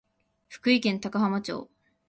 [0.47, 1.69] 福井県高浜町